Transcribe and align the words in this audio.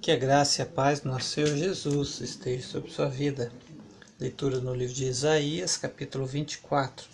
Que 0.00 0.12
a 0.12 0.16
graça 0.16 0.62
e 0.62 0.64
a 0.64 0.66
paz 0.66 1.00
do 1.00 1.10
nosso 1.10 1.28
Senhor 1.28 1.54
Jesus 1.54 2.22
esteja 2.22 2.66
sobre 2.66 2.90
sua 2.90 3.06
vida. 3.06 3.52
Leitura 4.18 4.58
no 4.58 4.74
livro 4.74 4.94
de 4.94 5.04
Isaías, 5.04 5.76
capítulo 5.76 6.24
24. 6.24 7.06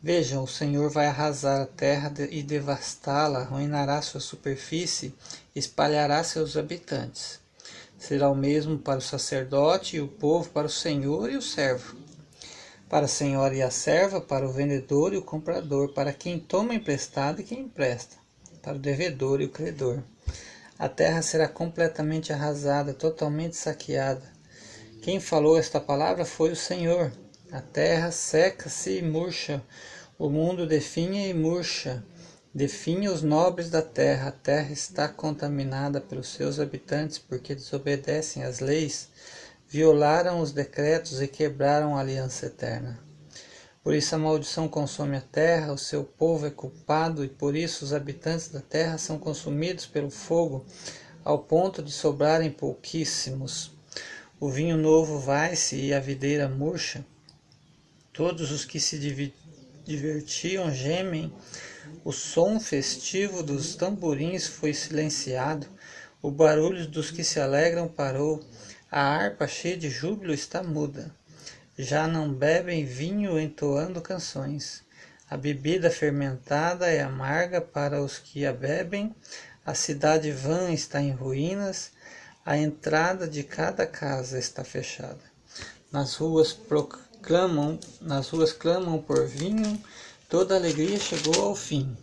Vejam, 0.00 0.44
o 0.44 0.46
Senhor 0.46 0.88
vai 0.88 1.06
arrasar 1.06 1.62
a 1.62 1.66
terra 1.66 2.14
e 2.30 2.44
devastá-la, 2.44 3.40
arruinará 3.40 4.00
sua 4.02 4.20
superfície, 4.20 5.12
espalhará 5.52 6.22
seus 6.22 6.56
habitantes. 6.56 7.40
Será 7.98 8.30
o 8.30 8.36
mesmo 8.36 8.78
para 8.78 9.00
o 9.00 9.02
sacerdote 9.02 9.96
e 9.96 10.00
o 10.00 10.06
povo, 10.06 10.48
para 10.50 10.68
o 10.68 10.70
Senhor 10.70 11.28
e 11.28 11.36
o 11.36 11.42
servo. 11.42 11.96
Para 12.88 13.06
a 13.06 13.08
senhora 13.08 13.52
e 13.52 13.62
a 13.62 13.70
serva, 13.72 14.20
para 14.20 14.48
o 14.48 14.52
vendedor 14.52 15.12
e 15.12 15.16
o 15.16 15.22
comprador, 15.22 15.92
para 15.92 16.12
quem 16.12 16.38
toma 16.38 16.72
emprestado 16.72 17.40
e 17.40 17.44
quem 17.44 17.62
empresta, 17.62 18.16
para 18.62 18.76
o 18.76 18.78
devedor 18.78 19.40
e 19.40 19.46
o 19.46 19.50
credor 19.50 20.04
a 20.78 20.88
terra 20.88 21.22
será 21.22 21.48
completamente 21.48 22.32
arrasada, 22.32 22.92
totalmente 22.92 23.56
saqueada. 23.56 24.22
Quem 25.00 25.18
falou 25.18 25.58
esta 25.58 25.80
palavra 25.80 26.24
foi 26.24 26.50
o 26.50 26.56
Senhor. 26.56 27.10
A 27.50 27.60
terra 27.60 28.10
seca-se 28.10 28.98
e 28.98 29.02
murcha, 29.02 29.62
o 30.18 30.28
mundo 30.28 30.66
definha 30.66 31.26
e 31.26 31.32
murcha. 31.32 32.04
Definha 32.54 33.12
os 33.12 33.22
nobres 33.22 33.70
da 33.70 33.80
terra. 33.80 34.28
A 34.28 34.32
terra 34.32 34.72
está 34.72 35.08
contaminada 35.08 36.00
pelos 36.00 36.28
seus 36.28 36.58
habitantes, 36.58 37.18
porque 37.18 37.54
desobedecem 37.54 38.42
às 38.42 38.60
leis, 38.60 39.08
violaram 39.68 40.40
os 40.40 40.52
decretos 40.52 41.22
e 41.22 41.28
quebraram 41.28 41.96
a 41.96 42.00
aliança 42.00 42.46
eterna. 42.46 43.05
Por 43.86 43.94
isso 43.94 44.16
a 44.16 44.18
maldição 44.18 44.66
consome 44.66 45.16
a 45.16 45.20
terra, 45.20 45.72
o 45.72 45.78
seu 45.78 46.02
povo 46.02 46.44
é 46.44 46.50
culpado, 46.50 47.24
e 47.24 47.28
por 47.28 47.54
isso 47.54 47.84
os 47.84 47.92
habitantes 47.92 48.48
da 48.48 48.60
terra 48.60 48.98
são 48.98 49.16
consumidos 49.16 49.86
pelo 49.86 50.10
fogo, 50.10 50.66
ao 51.24 51.38
ponto 51.38 51.80
de 51.80 51.92
sobrarem 51.92 52.50
pouquíssimos. 52.50 53.70
O 54.40 54.50
vinho 54.50 54.76
novo 54.76 55.20
vai-se 55.20 55.76
e 55.76 55.94
a 55.94 56.00
videira 56.00 56.48
murcha. 56.48 57.06
Todos 58.12 58.50
os 58.50 58.64
que 58.64 58.80
se 58.80 58.98
divertiam 59.84 60.68
gemem. 60.74 61.32
O 62.04 62.10
som 62.10 62.58
festivo 62.58 63.40
dos 63.40 63.76
tamborins 63.76 64.48
foi 64.48 64.74
silenciado. 64.74 65.68
O 66.20 66.28
barulho 66.28 66.88
dos 66.88 67.12
que 67.12 67.22
se 67.22 67.38
alegram 67.38 67.86
parou. 67.86 68.42
A 68.90 69.00
harpa 69.00 69.46
cheia 69.46 69.76
de 69.76 69.88
júbilo 69.88 70.34
está 70.34 70.60
muda 70.60 71.14
já 71.78 72.06
não 72.08 72.32
bebem 72.32 72.84
vinho 72.84 73.38
entoando 73.38 74.00
canções. 74.00 74.82
A 75.28 75.36
bebida 75.36 75.90
fermentada 75.90 76.86
é 76.86 77.02
amarga 77.02 77.60
para 77.60 78.02
os 78.02 78.18
que 78.18 78.46
a 78.46 78.52
bebem. 78.52 79.14
A 79.64 79.74
cidade 79.74 80.30
vã 80.30 80.70
está 80.70 81.00
em 81.00 81.10
ruínas. 81.10 81.90
A 82.44 82.56
entrada 82.56 83.26
de 83.26 83.42
cada 83.42 83.86
casa 83.86 84.38
está 84.38 84.62
fechada. 84.62 85.20
Nas 85.90 86.14
ruas 86.14 86.52
proclamam, 86.52 87.78
nas 88.00 88.28
ruas 88.28 88.52
clamam 88.52 89.02
por 89.02 89.26
vinho. 89.26 89.82
Toda 90.28 90.54
alegria 90.54 90.98
chegou 90.98 91.42
ao 91.42 91.56
fim. 91.56 91.96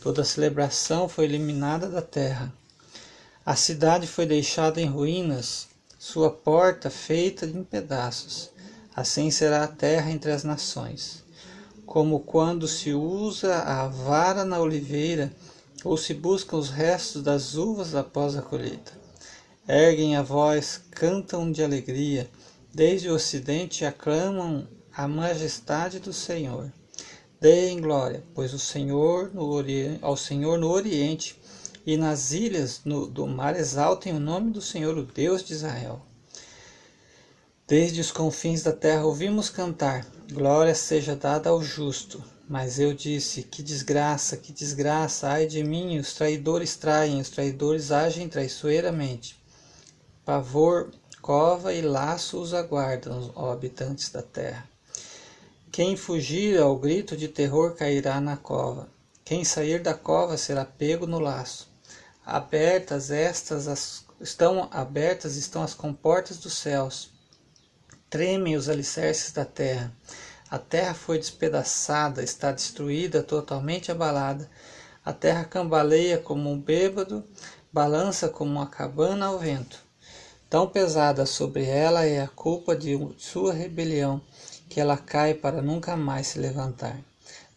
Toda 0.00 0.24
celebração 0.24 1.08
foi 1.08 1.24
eliminada 1.24 1.88
da 1.88 2.00
terra. 2.00 2.52
A 3.44 3.56
cidade 3.56 4.06
foi 4.06 4.26
deixada 4.26 4.80
em 4.80 4.86
ruínas, 4.86 5.68
sua 5.98 6.30
porta 6.30 6.88
feita 6.88 7.44
em 7.46 7.64
pedaços. 7.64 8.50
Assim 8.98 9.30
será 9.30 9.62
a 9.62 9.68
terra 9.68 10.10
entre 10.10 10.32
as 10.32 10.42
nações, 10.42 11.22
como 11.86 12.18
quando 12.18 12.66
se 12.66 12.92
usa 12.92 13.58
a 13.58 13.86
vara 13.86 14.44
na 14.44 14.58
oliveira 14.58 15.32
ou 15.84 15.96
se 15.96 16.12
buscam 16.12 16.56
os 16.56 16.68
restos 16.68 17.22
das 17.22 17.54
uvas 17.54 17.94
após 17.94 18.36
a 18.36 18.42
colheita. 18.42 18.90
Erguem 19.68 20.16
a 20.16 20.22
voz, 20.22 20.80
cantam 20.90 21.52
de 21.52 21.62
alegria, 21.62 22.28
desde 22.74 23.08
o 23.08 23.14
ocidente 23.14 23.84
aclamam 23.84 24.66
a 24.92 25.06
majestade 25.06 26.00
do 26.00 26.12
Senhor. 26.12 26.72
Deem 27.40 27.80
glória, 27.80 28.24
pois 28.34 28.52
o 28.52 28.58
Senhor 28.58 29.32
no 29.32 29.44
oriente, 29.44 30.00
ao 30.02 30.16
Senhor 30.16 30.58
no 30.58 30.68
Oriente 30.68 31.40
e 31.86 31.96
nas 31.96 32.32
ilhas 32.32 32.80
no, 32.84 33.06
do 33.06 33.28
mar 33.28 33.54
exaltem 33.54 34.12
o 34.12 34.18
nome 34.18 34.50
do 34.50 34.60
Senhor, 34.60 34.98
o 34.98 35.04
Deus 35.04 35.44
de 35.44 35.52
Israel. 35.52 36.04
Desde 37.68 38.00
os 38.00 38.10
confins 38.10 38.62
da 38.62 38.72
terra 38.72 39.04
ouvimos 39.04 39.50
cantar: 39.50 40.06
Glória 40.32 40.74
seja 40.74 41.14
dada 41.14 41.50
ao 41.50 41.62
justo. 41.62 42.24
Mas 42.48 42.78
eu 42.78 42.94
disse: 42.94 43.42
Que 43.42 43.62
desgraça, 43.62 44.38
que 44.38 44.54
desgraça, 44.54 45.28
ai 45.28 45.46
de 45.46 45.62
mim, 45.62 45.98
os 45.98 46.14
traidores 46.14 46.76
traem, 46.76 47.20
os 47.20 47.28
traidores 47.28 47.92
agem 47.92 48.26
traiçoeiramente. 48.26 49.38
Pavor, 50.24 50.94
cova 51.20 51.74
e 51.74 51.82
laço 51.82 52.40
os 52.40 52.54
aguardam, 52.54 53.30
ó 53.36 53.52
habitantes 53.52 54.08
da 54.08 54.22
terra. 54.22 54.66
Quem 55.70 55.94
fugir 55.94 56.58
ao 56.58 56.74
grito 56.74 57.14
de 57.18 57.28
terror 57.28 57.74
cairá 57.74 58.18
na 58.18 58.38
cova. 58.38 58.88
Quem 59.22 59.44
sair 59.44 59.82
da 59.82 59.92
cova 59.92 60.38
será 60.38 60.64
pego 60.64 61.06
no 61.06 61.18
laço. 61.18 61.70
Abertas 62.24 63.10
estas 63.10 63.68
as, 63.68 64.06
estão 64.22 64.70
abertas 64.72 65.36
estão 65.36 65.62
as 65.62 65.74
comportas 65.74 66.38
dos 66.38 66.54
céus 66.54 67.17
Tremem 68.10 68.56
os 68.56 68.70
alicerces 68.70 69.32
da 69.32 69.44
terra. 69.44 69.92
A 70.50 70.58
terra 70.58 70.94
foi 70.94 71.18
despedaçada, 71.18 72.22
está 72.22 72.50
destruída, 72.50 73.22
totalmente 73.22 73.92
abalada. 73.92 74.48
A 75.04 75.12
terra 75.12 75.44
cambaleia 75.44 76.16
como 76.16 76.50
um 76.50 76.58
bêbado, 76.58 77.22
balança 77.70 78.26
como 78.26 78.50
uma 78.52 78.66
cabana 78.66 79.26
ao 79.26 79.38
vento. 79.38 79.78
Tão 80.48 80.66
pesada 80.66 81.26
sobre 81.26 81.66
ela 81.66 82.06
é 82.06 82.22
a 82.22 82.28
culpa 82.28 82.74
de 82.74 82.98
sua 83.18 83.52
rebelião, 83.52 84.22
que 84.70 84.80
ela 84.80 84.96
cai 84.96 85.34
para 85.34 85.60
nunca 85.60 85.94
mais 85.94 86.28
se 86.28 86.38
levantar. 86.38 86.98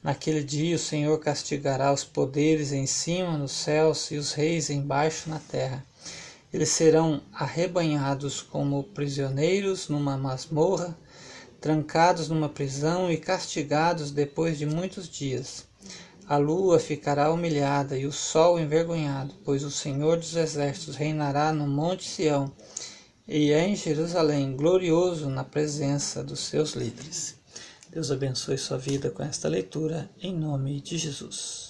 Naquele 0.04 0.44
dia 0.44 0.76
o 0.76 0.80
Senhor 0.80 1.18
castigará 1.20 1.94
os 1.94 2.04
poderes 2.04 2.74
em 2.74 2.86
cima 2.86 3.38
nos 3.38 3.54
céus 3.54 4.12
e 4.12 4.18
os 4.18 4.34
reis 4.34 4.70
embaixo 4.70 5.30
na 5.30 5.40
terra. 5.40 5.86
Eles 6.54 6.70
serão 6.70 7.22
arrebanhados 7.32 8.42
como 8.42 8.84
prisioneiros 8.84 9.88
numa 9.88 10.18
masmorra, 10.18 10.98
trancados 11.62 12.28
numa 12.28 12.50
prisão 12.50 13.12
e 13.12 13.18
castigados 13.18 14.12
depois 14.12 14.58
de 14.58 14.66
muitos 14.66 15.08
dias. 15.08 15.66
A 16.28 16.38
lua 16.38 16.80
ficará 16.80 17.32
humilhada 17.32 17.98
e 17.98 18.06
o 18.06 18.12
sol 18.12 18.60
envergonhado, 18.60 19.34
pois 19.44 19.64
o 19.64 19.72
Senhor 19.72 20.18
dos 20.18 20.36
Exércitos 20.36 20.96
reinará 20.96 21.54
no 21.54 21.68
Monte 21.68 22.08
Sião 22.08 22.52
e 23.28 23.54
em 23.54 23.76
Jerusalém, 23.76 24.56
glorioso 24.56 25.30
na 25.30 25.44
presença 25.44 26.24
dos 26.24 26.40
seus 26.40 26.74
líderes. 26.74 27.36
Deus 27.90 28.12
abençoe 28.12 28.58
sua 28.58 28.78
vida 28.78 29.10
com 29.10 29.22
esta 29.24 29.50
leitura, 29.50 30.10
em 30.22 30.34
nome 30.34 30.80
de 30.80 30.98
Jesus. 30.98 31.70